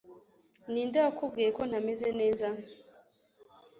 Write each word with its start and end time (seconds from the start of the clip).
Ninde 0.71 0.97
wakubwiye 1.05 1.49
ko 1.57 1.61
ntameze 1.69 2.09
neza? 2.19 2.47